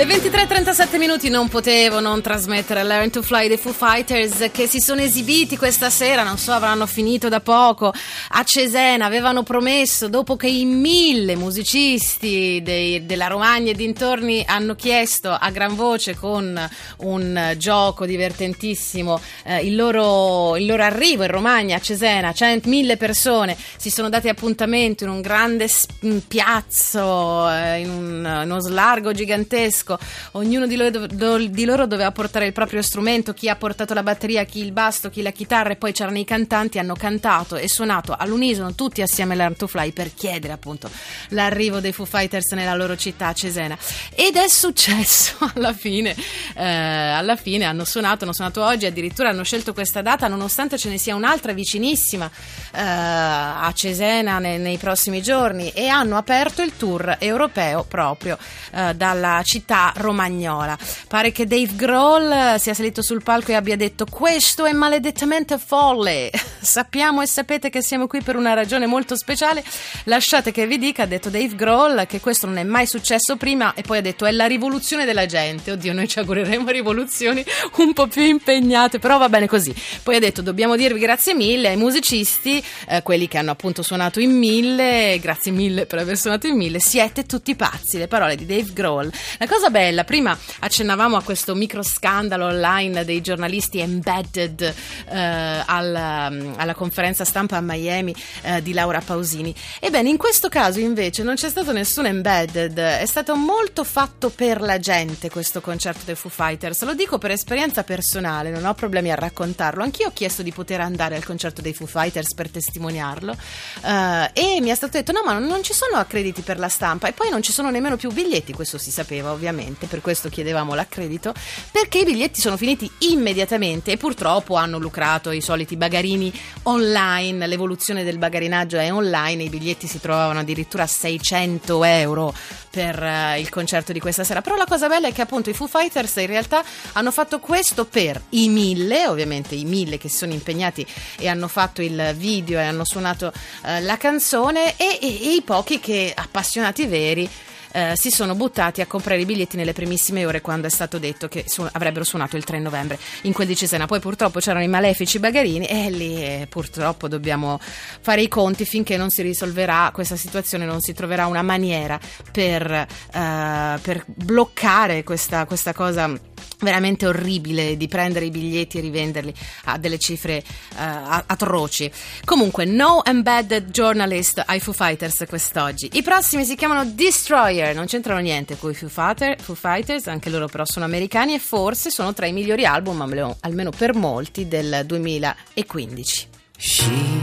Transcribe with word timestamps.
Le 0.00 0.06
23.37 0.06 0.96
minuti 0.96 1.28
non 1.28 1.48
potevo 1.48 2.00
non 2.00 2.22
trasmettere 2.22 2.82
Learn 2.84 3.10
to 3.10 3.20
Fly 3.20 3.48
dei 3.48 3.58
Foo 3.58 3.74
Fighters 3.74 4.48
che 4.50 4.66
si 4.66 4.80
sono 4.80 5.02
esibiti 5.02 5.58
questa 5.58 5.90
sera, 5.90 6.22
non 6.22 6.38
so, 6.38 6.52
avranno 6.52 6.86
finito 6.86 7.28
da 7.28 7.40
poco 7.40 7.92
a 8.28 8.42
Cesena, 8.42 9.04
avevano 9.04 9.42
promesso 9.42 10.08
dopo 10.08 10.36
che 10.36 10.46
i 10.48 10.64
mille 10.64 11.36
musicisti 11.36 12.62
dei- 12.62 13.04
della 13.04 13.26
Romagna 13.26 13.72
e 13.72 13.74
dintorni 13.74 14.42
hanno 14.46 14.74
chiesto 14.74 15.36
a 15.38 15.50
gran 15.50 15.74
voce 15.74 16.16
con 16.16 16.58
un 17.00 17.54
gioco 17.58 18.06
divertentissimo 18.06 19.20
eh, 19.44 19.66
il, 19.66 19.76
loro, 19.76 20.56
il 20.56 20.64
loro 20.64 20.82
arrivo 20.82 21.24
in 21.24 21.30
Romagna 21.30 21.76
a 21.76 21.80
Cesena, 21.80 22.32
cent- 22.32 22.64
mille 22.64 22.96
persone 22.96 23.54
si 23.76 23.90
sono 23.90 24.08
dati 24.08 24.30
appuntamento 24.30 25.04
in 25.04 25.10
un 25.10 25.20
grande 25.20 25.68
in 26.00 26.26
piazzo, 26.26 27.50
eh, 27.50 27.80
in 27.80 27.90
un- 27.90 28.40
uno 28.44 28.60
slargo 28.60 29.12
gigantesco 29.12 29.88
ognuno 30.32 30.66
di 30.66 30.76
loro, 30.76 31.06
do- 31.06 31.38
di 31.38 31.64
loro 31.64 31.86
doveva 31.86 32.10
portare 32.12 32.46
il 32.46 32.52
proprio 32.52 32.82
strumento, 32.82 33.32
chi 33.32 33.48
ha 33.48 33.56
portato 33.56 33.94
la 33.94 34.02
batteria, 34.02 34.44
chi 34.44 34.60
il 34.60 34.72
basto, 34.72 35.10
chi 35.10 35.22
la 35.22 35.30
chitarra 35.30 35.70
e 35.70 35.76
poi 35.76 35.92
c'erano 35.92 36.18
i 36.18 36.24
cantanti, 36.24 36.78
hanno 36.78 36.94
cantato 36.94 37.56
e 37.56 37.68
suonato 37.68 38.14
all'unisono 38.16 38.74
tutti 38.74 39.02
assieme 39.02 39.34
Learn 39.34 39.56
to 39.56 39.66
Fly 39.66 39.92
per 39.92 40.14
chiedere 40.14 40.52
appunto 40.52 40.90
l'arrivo 41.28 41.80
dei 41.80 41.92
Foo 41.92 42.04
Fighters 42.04 42.52
nella 42.52 42.74
loro 42.74 42.96
città 42.96 43.32
Cesena. 43.32 43.76
Ed 44.14 44.36
è 44.36 44.48
successo 44.48 45.36
alla 45.54 45.72
fine, 45.72 46.14
eh, 46.54 46.64
alla 46.64 47.36
fine 47.36 47.64
hanno 47.64 47.84
suonato, 47.84 48.24
hanno 48.24 48.32
suonato 48.32 48.64
oggi, 48.64 48.86
addirittura 48.86 49.30
hanno 49.30 49.44
scelto 49.44 49.72
questa 49.72 50.02
data 50.02 50.28
nonostante 50.28 50.78
ce 50.78 50.88
ne 50.88 50.98
sia 50.98 51.14
un'altra 51.14 51.52
vicinissima 51.52 52.30
eh, 52.72 52.80
a 52.80 53.70
Cesena 53.74 54.38
ne- 54.38 54.58
nei 54.58 54.78
prossimi 54.78 55.22
giorni 55.22 55.70
e 55.70 55.88
hanno 55.88 56.16
aperto 56.16 56.62
il 56.62 56.76
tour 56.76 57.16
europeo 57.18 57.84
proprio 57.84 58.38
eh, 58.72 58.94
dalla 58.94 59.40
città 59.44 59.79
romagnola. 59.94 60.76
Pare 61.08 61.32
che 61.32 61.46
Dave 61.46 61.74
Grohl 61.74 62.58
sia 62.58 62.74
salito 62.74 63.02
sul 63.02 63.22
palco 63.22 63.52
e 63.52 63.54
abbia 63.54 63.76
detto 63.76 64.04
questo 64.04 64.64
è 64.64 64.72
maledettamente 64.72 65.58
folle. 65.58 66.30
Sappiamo 66.60 67.22
e 67.22 67.26
sapete 67.26 67.70
che 67.70 67.82
siamo 67.82 68.06
qui 68.06 68.20
per 68.20 68.36
una 68.36 68.52
ragione 68.52 68.86
molto 68.86 69.16
speciale. 69.16 69.64
Lasciate 70.04 70.52
che 70.52 70.66
vi 70.66 70.78
dica, 70.78 71.04
ha 71.04 71.06
detto 71.06 71.30
Dave 71.30 71.54
Grohl, 71.54 72.06
che 72.06 72.20
questo 72.20 72.46
non 72.46 72.58
è 72.58 72.64
mai 72.64 72.86
successo 72.86 73.36
prima 73.36 73.72
e 73.74 73.82
poi 73.82 73.98
ha 73.98 74.02
detto 74.02 74.26
è 74.26 74.30
la 74.30 74.46
rivoluzione 74.46 75.04
della 75.04 75.26
gente. 75.26 75.72
Oddio, 75.72 75.92
noi 75.92 76.08
ci 76.08 76.18
augureremo 76.18 76.70
rivoluzioni 76.70 77.44
un 77.78 77.92
po' 77.92 78.06
più 78.06 78.22
impegnate, 78.22 78.98
però 78.98 79.18
va 79.18 79.28
bene 79.28 79.46
così. 79.46 79.74
Poi 80.02 80.16
ha 80.16 80.20
detto 80.20 80.42
dobbiamo 80.42 80.76
dirvi 80.76 81.00
grazie 81.00 81.34
mille 81.34 81.68
ai 81.68 81.76
musicisti, 81.76 82.62
eh, 82.88 83.02
quelli 83.02 83.28
che 83.28 83.38
hanno 83.38 83.52
appunto 83.52 83.82
suonato 83.82 84.20
in 84.20 84.36
mille, 84.36 85.18
grazie 85.20 85.52
mille 85.52 85.86
per 85.86 85.98
aver 85.98 86.16
suonato 86.16 86.46
in 86.46 86.56
mille, 86.56 86.78
siete 86.78 87.24
tutti 87.24 87.54
pazzi, 87.54 87.98
le 87.98 88.08
parole 88.08 88.36
di 88.36 88.46
Dave 88.46 88.72
Grohl. 88.72 89.10
La 89.38 89.46
cosa 89.46 89.69
bella, 89.70 90.04
prima 90.04 90.36
accennavamo 90.58 91.16
a 91.16 91.22
questo 91.22 91.54
micro 91.54 91.82
scandalo 91.82 92.46
online 92.46 93.04
dei 93.04 93.20
giornalisti 93.20 93.78
embedded 93.78 94.60
eh, 94.60 95.62
alla, 95.64 96.30
alla 96.56 96.74
conferenza 96.74 97.24
stampa 97.24 97.56
a 97.56 97.60
Miami 97.60 98.14
eh, 98.42 98.62
di 98.62 98.72
Laura 98.72 99.00
Pausini. 99.00 99.54
Ebbene, 99.80 100.08
in 100.08 100.16
questo 100.16 100.48
caso 100.48 100.80
invece 100.80 101.22
non 101.22 101.36
c'è 101.36 101.48
stato 101.48 101.72
nessun 101.72 102.06
embedded, 102.06 102.78
è 102.78 103.06
stato 103.06 103.36
molto 103.36 103.84
fatto 103.84 104.30
per 104.30 104.60
la 104.60 104.78
gente 104.78 105.30
questo 105.30 105.60
concerto 105.60 106.00
dei 106.04 106.14
Foo 106.14 106.30
Fighters. 106.30 106.82
Lo 106.82 106.94
dico 106.94 107.18
per 107.18 107.30
esperienza 107.30 107.84
personale, 107.84 108.50
non 108.50 108.64
ho 108.64 108.74
problemi 108.74 109.10
a 109.10 109.14
raccontarlo. 109.14 109.82
Anch'io 109.82 110.08
ho 110.08 110.12
chiesto 110.12 110.42
di 110.42 110.52
poter 110.52 110.80
andare 110.80 111.16
al 111.16 111.24
concerto 111.24 111.62
dei 111.62 111.72
Foo 111.72 111.86
Fighters 111.86 112.34
per 112.34 112.50
testimoniarlo 112.50 113.36
eh, 113.84 114.30
e 114.32 114.60
mi 114.60 114.70
è 114.70 114.74
stato 114.74 114.98
detto 114.98 115.12
no, 115.12 115.22
ma 115.24 115.38
non 115.38 115.62
ci 115.62 115.72
sono 115.72 115.96
accrediti 115.96 116.42
per 116.42 116.58
la 116.58 116.68
stampa 116.68 117.08
e 117.08 117.12
poi 117.12 117.30
non 117.30 117.42
ci 117.42 117.52
sono 117.52 117.70
nemmeno 117.70 117.96
più 117.96 118.10
biglietti, 118.10 118.52
questo 118.52 118.78
si 118.78 118.90
sapeva 118.90 119.32
ovviamente, 119.32 119.59
per 119.88 120.00
questo 120.00 120.28
chiedevamo 120.28 120.74
l'accredito, 120.74 121.32
perché 121.70 122.00
i 122.00 122.04
biglietti 122.04 122.40
sono 122.40 122.56
finiti 122.56 122.90
immediatamente 122.98 123.92
e 123.92 123.96
purtroppo 123.96 124.54
hanno 124.54 124.78
lucrato 124.78 125.30
i 125.30 125.40
soliti 125.40 125.76
bagarini 125.76 126.32
online, 126.64 127.46
l'evoluzione 127.46 128.04
del 128.04 128.18
bagarinaggio 128.18 128.78
è 128.78 128.92
online, 128.92 129.44
i 129.44 129.48
biglietti 129.48 129.86
si 129.86 130.00
trovavano 130.00 130.40
addirittura 130.40 130.84
a 130.84 130.86
600 130.86 131.84
euro 131.84 132.34
per 132.70 133.02
eh, 133.02 133.40
il 133.40 133.48
concerto 133.48 133.92
di 133.92 134.00
questa 134.00 134.24
sera, 134.24 134.42
però 134.42 134.56
la 134.56 134.66
cosa 134.66 134.88
bella 134.88 135.08
è 135.08 135.12
che 135.12 135.22
appunto 135.22 135.50
i 135.50 135.54
Foo 135.54 135.66
Fighters 135.66 136.16
in 136.16 136.26
realtà 136.26 136.62
hanno 136.92 137.10
fatto 137.10 137.40
questo 137.40 137.84
per 137.84 138.20
i 138.30 138.48
mille, 138.48 139.06
ovviamente 139.06 139.54
i 139.54 139.64
mille 139.64 139.98
che 139.98 140.08
si 140.08 140.18
sono 140.18 140.32
impegnati 140.32 140.86
e 141.18 141.28
hanno 141.28 141.48
fatto 141.48 141.82
il 141.82 142.14
video 142.16 142.58
e 142.58 142.62
hanno 142.62 142.84
suonato 142.84 143.32
eh, 143.64 143.80
la 143.80 143.96
canzone 143.96 144.76
e, 144.76 144.98
e- 145.00 145.28
e 145.28 145.34
i 145.34 145.42
pochi 145.42 145.80
che 145.80 146.12
appassionati 146.14 146.86
veri 146.86 147.28
eh, 147.72 147.92
si 147.96 148.10
sono 148.10 148.34
buttati 148.34 148.80
a 148.80 148.86
comprare 148.86 149.20
i 149.20 149.24
biglietti 149.24 149.56
nelle 149.56 149.72
primissime 149.72 150.24
ore 150.24 150.40
quando 150.40 150.66
è 150.66 150.70
stato 150.70 150.98
detto 150.98 151.28
che 151.28 151.44
su- 151.46 151.66
avrebbero 151.70 152.04
suonato 152.04 152.36
il 152.36 152.44
3 152.44 152.58
novembre 152.58 152.98
in 153.22 153.32
quel 153.32 153.46
di 153.46 153.56
Cesena. 153.56 153.86
Poi 153.86 154.00
purtroppo 154.00 154.40
c'erano 154.40 154.64
i 154.64 154.68
malefici 154.68 155.18
bagarini 155.18 155.66
e 155.66 155.90
lì 155.90 156.22
eh, 156.22 156.46
purtroppo 156.48 157.08
dobbiamo 157.08 157.58
fare 157.60 158.22
i 158.22 158.28
conti 158.28 158.64
finché 158.64 158.96
non 158.96 159.10
si 159.10 159.22
risolverà 159.22 159.90
questa 159.92 160.16
situazione, 160.16 160.64
non 160.64 160.80
si 160.80 160.92
troverà 160.92 161.26
una 161.26 161.42
maniera 161.42 161.98
per, 162.30 162.70
eh, 162.70 163.78
per 163.80 164.04
bloccare 164.06 165.04
questa, 165.04 165.44
questa 165.46 165.72
cosa 165.72 166.12
veramente 166.60 167.06
orribile 167.06 167.76
di 167.76 167.88
prendere 167.88 168.26
i 168.26 168.30
biglietti 168.30 168.78
e 168.78 168.80
rivenderli 168.80 169.32
a 169.64 169.78
delle 169.78 169.98
cifre 169.98 170.42
a- 170.76 171.24
atroci. 171.26 171.90
Comunque, 172.24 172.64
no 172.64 173.04
embedded 173.04 173.70
journalist 173.70 174.42
ai 174.44 174.60
Foo 174.60 174.72
Fighters 174.72 175.24
quest'oggi. 175.28 175.90
I 175.94 176.02
prossimi 176.02 176.44
si 176.44 176.54
chiamano 176.56 176.84
Destroyer, 176.84 177.74
non 177.74 177.86
c'entrano 177.86 178.20
niente 178.20 178.56
con 178.58 178.70
i 178.70 178.74
Foo, 178.74 178.88
Fighter- 178.88 179.40
Foo 179.40 179.54
Fighters, 179.54 180.06
anche 180.06 180.30
loro 180.30 180.46
però 180.46 180.64
sono 180.64 180.84
americani 180.84 181.34
e 181.34 181.38
forse 181.38 181.90
sono 181.90 182.12
tra 182.12 182.26
i 182.26 182.32
migliori 182.32 182.64
album, 182.64 183.00
almeno 183.40 183.70
per 183.70 183.94
molti, 183.94 184.48
del 184.48 184.82
2015. 184.86 186.28
She 186.56 187.18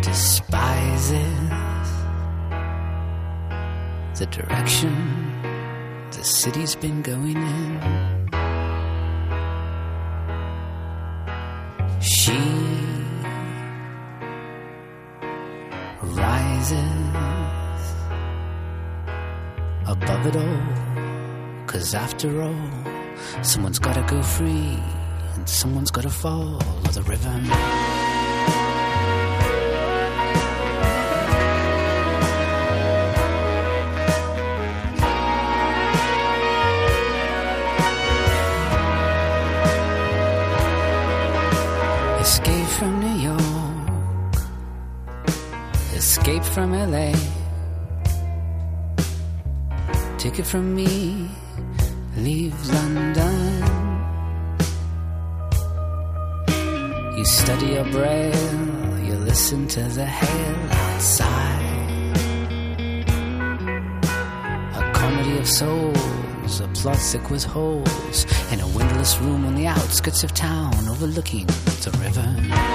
despises 0.00 1.26
the 4.14 4.26
direction 4.26 5.37
the 6.18 6.24
city's 6.24 6.74
been 6.74 7.00
going 7.00 7.36
in. 7.36 7.80
She 12.00 12.40
rises 16.02 16.74
above 19.86 20.26
it 20.26 20.34
all. 20.34 21.66
Cause 21.68 21.94
after 21.94 22.42
all, 22.42 22.68
someone's 23.42 23.78
gotta 23.78 24.02
go 24.12 24.20
free 24.20 24.76
and 25.34 25.48
someone's 25.48 25.92
gotta 25.92 26.10
fall 26.10 26.56
of 26.56 26.94
the 26.94 27.02
river. 27.02 27.97
Ticket 50.38 50.50
from 50.52 50.76
me, 50.76 51.28
leave 52.16 52.54
London. 52.68 53.58
You 57.16 57.24
study 57.24 57.66
your 57.66 57.84
braille, 57.86 58.98
you 59.04 59.14
listen 59.14 59.66
to 59.66 59.80
the 59.80 60.06
hail 60.06 60.56
outside. 60.70 62.16
A 64.76 64.92
comedy 64.92 65.38
of 65.38 65.48
souls, 65.48 66.60
a 66.60 66.68
plot 66.68 66.98
thick 66.98 67.30
with 67.30 67.42
holes, 67.42 68.24
in 68.52 68.60
a 68.60 68.66
windowless 68.68 69.18
room 69.18 69.44
on 69.44 69.56
the 69.56 69.66
outskirts 69.66 70.22
of 70.22 70.34
town 70.34 70.88
overlooking 70.88 71.46
the 71.46 71.90
river. 72.00 72.67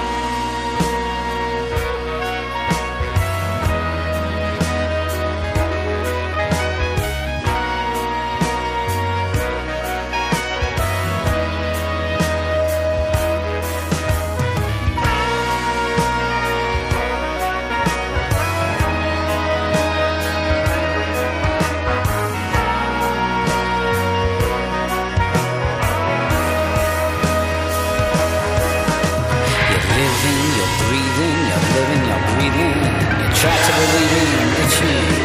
In, 34.84 35.23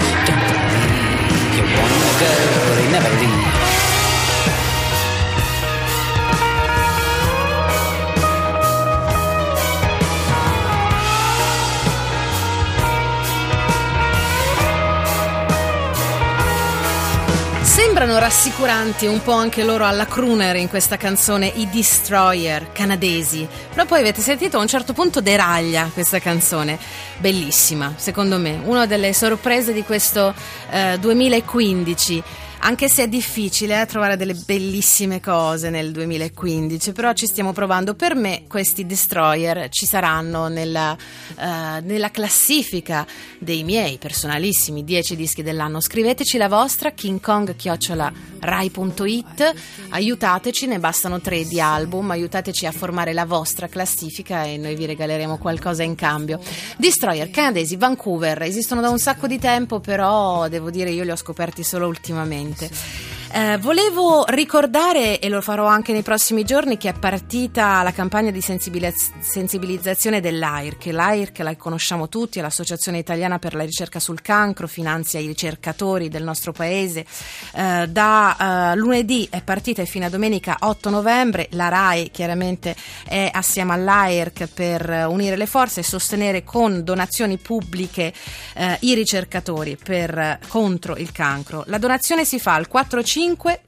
rassicuranti 18.30 19.08
un 19.08 19.24
po' 19.24 19.32
anche 19.32 19.64
loro 19.64 19.86
alla 19.86 20.06
crooner 20.06 20.56
in 20.58 20.70
questa 20.70 20.98
canzone 20.98 21.48
I 21.48 21.68
Destroyer 21.68 22.72
canadesi, 22.72 23.48
però 23.74 23.88
poi 23.88 24.02
avete 24.02 24.22
sentito 24.22 24.60
a 24.60 24.62
un 24.62 24.68
certo 24.68 24.94
punto 24.94 25.20
deraglia 25.20 25.90
questa 25.92 26.20
canzone, 26.20 26.78
bellissima 27.18 27.94
secondo 27.96 28.38
me, 28.38 28.62
una 28.66 28.86
delle 28.86 29.14
sorprese 29.14 29.74
di 29.74 29.82
questo 29.82 30.36
eh, 30.70 31.00
2015. 31.00 32.24
Anche 32.62 32.90
se 32.90 33.04
è 33.04 33.08
difficile 33.08 33.82
eh, 33.82 33.86
trovare 33.86 34.18
delle 34.18 34.34
bellissime 34.34 35.22
cose 35.22 35.70
nel 35.70 35.92
2015, 35.92 36.92
però 36.92 37.14
ci 37.14 37.26
stiamo 37.26 37.54
provando. 37.54 37.96
Per 37.96 38.16
me 38.16 38.44
questi 38.48 38.86
destroyer 38.86 39.70
ci 39.70 39.86
saranno 39.86 40.50
nella, 40.50 40.96
eh, 40.96 41.82
nella 41.82 42.12
classifica 42.12 43.08
dei 43.40 43.64
miei 43.64 43.98
personalissimi 43.98 44.84
10 44.84 45.16
dischi 45.16 45.42
dell'anno. 45.42 45.80
Scriveteci 45.80 46.38
la 46.38 46.50
vostra 46.50 46.92
King 46.92 47.22
Kong 47.22 47.56
chiocciola 47.56 48.12
rai.it. 48.40 49.54
Aiutateci, 49.90 50.68
ne 50.68 50.80
bastano 50.80 51.20
tre 51.20 51.46
di 51.46 51.60
album, 51.60 52.12
aiutateci 52.12 52.66
a 52.66 52.72
formare 52.72 53.14
la 53.14 53.26
vostra 53.26 53.68
classifica 53.68 54.44
e 54.44 54.58
noi 54.58 54.76
vi 54.76 54.86
regaleremo 54.86 55.38
qualcosa 55.38 55.84
in 55.84 55.96
cambio. 55.96 56.40
Destroyer, 56.78 57.30
Canadesi, 57.30 57.76
Vancouver, 57.76 58.42
esistono 58.44 58.82
da 58.82 58.90
un 58.90 59.00
sacco 59.00 59.28
di 59.28 59.40
tempo, 59.40 59.80
però 59.80 60.48
devo 60.48 60.70
dire 60.70 60.90
io 60.92 61.04
li 61.04 61.12
ho 61.12 61.16
scoperti 61.16 61.64
solo 61.64 61.88
ultimamente. 61.88 63.09
Eh, 63.32 63.60
volevo 63.60 64.26
ricordare, 64.28 65.20
e 65.20 65.30
lo 65.30 65.40
farò 65.42 65.68
anche 65.68 65.92
nei 65.94 66.02
prossimi 66.02 66.44
giorni, 66.44 66.78
che 66.78 66.90
è 66.90 66.94
partita 66.94 67.84
la 67.84 67.92
campagna 67.92 68.32
di 68.32 68.42
sensibiliz- 68.42 69.12
sensibilizzazione 69.20 70.20
dell'AIRC. 70.20 70.86
L'AIRC 70.88 71.38
la 71.40 71.56
conosciamo 71.56 72.10
tutti, 72.10 72.40
è 72.40 72.42
l'Associazione 72.42 72.98
Italiana 72.98 73.38
per 73.38 73.54
la 73.54 73.64
Ricerca 73.64 74.00
sul 74.00 74.24
Cancro, 74.24 74.68
finanzia 74.68 75.20
i 75.20 75.28
ricercatori 75.28 76.10
del 76.10 76.24
nostro 76.24 76.54
paese. 76.54 77.06
Eh, 77.54 77.88
da 77.88 78.72
eh, 78.72 78.76
lunedì 78.76 79.28
è 79.30 79.44
partita 79.44 79.84
e 79.84 79.86
fino 79.86 80.08
a 80.08 80.10
domenica 80.10 80.58
8 80.62 80.90
novembre 80.90 81.50
la 81.52 81.68
RAI 81.68 82.10
chiaramente 82.12 82.76
è 83.06 83.30
assieme 83.32 83.74
all'AIRC 83.74 84.48
per 84.48 85.06
unire 85.08 85.36
le 85.36 85.46
forze 85.46 85.82
e 85.82 85.84
sostenere 85.84 86.44
con 86.44 86.84
donazioni 86.84 87.38
pubbliche 87.38 88.12
eh, 88.56 88.78
i 88.82 88.96
ricercatori 88.96 89.78
per, 89.82 90.40
contro 90.48 90.96
il 90.96 91.12
cancro. 91.12 91.64
La 91.68 91.78
donazione 91.78 92.26
si 92.26 92.40
fa 92.40 92.56
al 92.56 92.68
45 92.68 93.18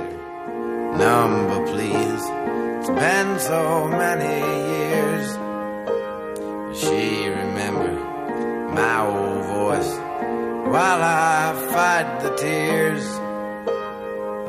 number, 0.99 1.65
please. 1.67 2.23
It's 2.79 2.89
been 2.89 3.39
so 3.39 3.89
many 3.89 4.25
years. 4.25 5.48
Tears. 12.39 13.05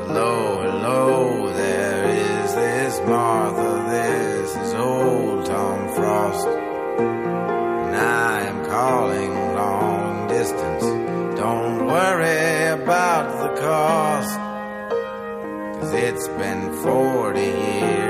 Hello, 0.06 0.62
hello, 0.62 1.52
there 1.52 2.08
is 2.08 2.54
this 2.54 3.00
Martha, 3.00 3.90
this 3.90 4.56
is 4.56 4.74
old 4.74 5.44
Tom 5.44 5.88
Frost. 5.96 6.46
And 6.46 7.96
I 7.96 8.42
am 8.42 8.64
calling 8.66 9.32
long 9.56 10.28
distance. 10.28 10.84
Don't 11.40 11.86
worry 11.86 12.68
about 12.80 13.26
the 13.42 13.60
cost. 13.60 14.38
Cause 15.80 15.92
it's 15.92 16.28
been 16.28 16.72
40 16.84 17.40
years 17.40 18.09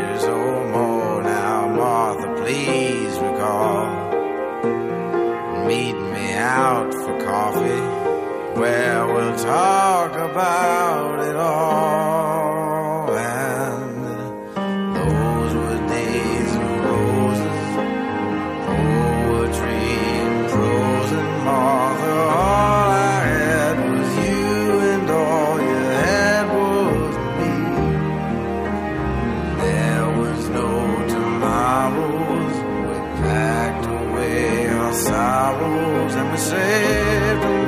sorrows 35.11 36.15
and 36.15 36.31
we 36.31 36.39
saved 36.39 37.60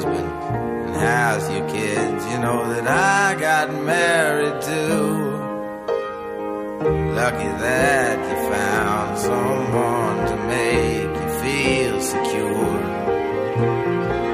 husband? 0.00 0.28
And 0.86 0.96
how's 0.96 1.50
your 1.50 1.68
kids? 1.68 2.26
You 2.30 2.38
know 2.38 2.72
that 2.72 2.86
I 2.86 3.38
got 3.38 3.72
married 3.72 4.62
too. 4.62 5.38
Lucky 7.20 7.50
that 7.66 8.18
you 8.28 8.36
found 8.50 9.18
someone 9.18 10.18
to 10.30 10.36
make 10.56 11.10
you 11.20 11.28
feel 11.42 12.00
secure. 12.00 12.80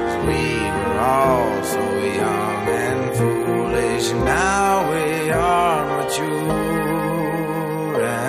'Cause 0.03 0.17
we 0.27 0.43
were 0.75 0.99
all 0.99 1.63
so 1.75 1.85
young 2.23 2.63
and 2.85 3.01
foolish. 3.19 4.07
Now 4.13 4.71
we 4.91 5.31
are 5.31 5.81
mature. 5.97 6.55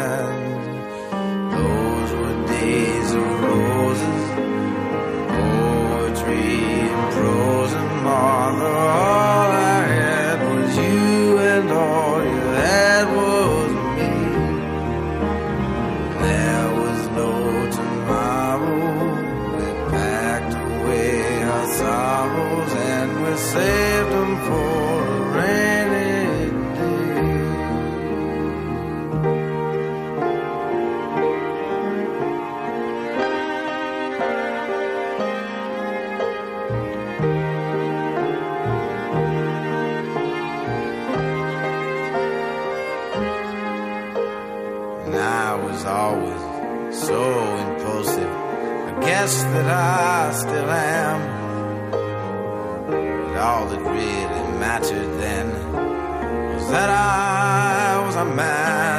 And 0.02 0.61
those 1.57 2.11
were 2.21 2.38
days 2.54 3.11
of 3.21 3.26
roses 3.45 4.25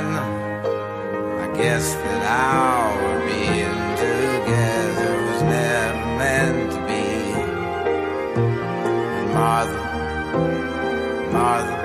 I 0.06 1.48
guess 1.58 1.94
that 1.94 2.24
our 2.24 3.20
being 3.26 3.96
together 3.98 5.12
was 5.28 5.42
never 5.44 6.06
meant 6.18 6.72
to 6.72 6.80
be. 6.88 7.08
Martha, 9.34 9.82
Martha, 11.32 11.76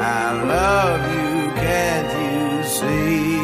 I 0.00 0.32
love 0.52 1.02
you, 1.14 1.52
can't 1.54 2.12
you 2.20 2.64
see? 2.64 3.34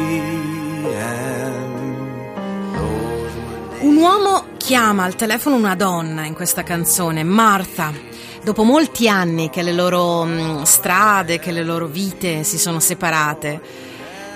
Un 3.79 3.95
uomo 3.97 4.45
chiama 4.57 5.03
al 5.03 5.15
telefono 5.15 5.55
una 5.55 5.75
donna 5.75 6.25
in 6.25 6.33
questa 6.33 6.63
canzone, 6.63 7.23
Martha. 7.23 8.12
Dopo 8.43 8.63
molti 8.63 9.07
anni 9.07 9.49
che 9.49 9.61
le 9.61 9.71
loro 9.71 10.25
mm, 10.25 10.63
strade, 10.63 11.39
che 11.39 11.53
le 11.53 11.63
loro 11.63 11.87
vite 11.87 12.43
si 12.43 12.57
sono 12.57 12.81
separate. 12.81 13.61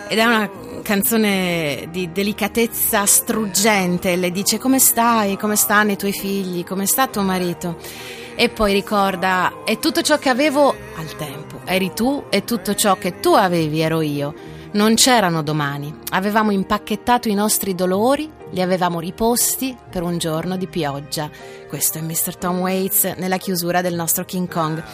Ed 0.08 0.18
è 0.18 0.24
una 0.24 0.50
canzone 0.82 1.90
di 1.92 2.10
delicatezza 2.14 3.06
struggente. 3.06 4.16
Le 4.16 4.32
dice 4.32 4.60
come 4.60 4.80
stai, 4.80 5.38
come 5.38 5.58
stanno 5.58 5.92
i 5.92 5.98
tuoi 5.98 6.14
figli, 6.14 6.64
come 6.64 6.86
sta 6.86 7.08
tuo 7.08 7.22
marito. 7.22 7.76
E 8.36 8.48
poi 8.48 8.72
ricorda, 8.72 9.64
è 9.66 9.78
tutto 9.78 10.02
ciò 10.02 10.18
che 10.18 10.30
avevo 10.30 10.74
al 10.96 11.16
tempo, 11.18 11.60
eri 11.66 11.92
tu 11.94 12.24
e 12.30 12.46
tutto 12.46 12.76
ciò 12.76 12.96
che 12.96 13.20
tu 13.20 13.34
avevi 13.34 13.82
ero 13.82 14.00
io. 14.00 14.34
Non 14.72 14.96
c'erano 14.96 15.44
domani, 15.44 15.94
avevamo 16.12 16.52
impacchettato 16.52 17.28
i 17.28 17.34
nostri 17.34 17.76
dolori, 17.76 18.32
li 18.51 18.62
avevamo 18.62 19.00
riposti 19.00 19.77
per 19.89 20.04
un 20.04 20.18
giorno 20.18 20.58
di 20.58 20.68
pioggia. 20.68 21.30
Questo 21.68 21.98
è 21.98 22.01
Mr. 22.01 22.36
Tom 22.38 22.60
Waits 22.60 23.16
nella 23.18 23.38
chiusura 23.38 23.82
del 23.82 23.96
nostro 23.96 24.24
King 24.25 24.50
Kong. 24.50 24.84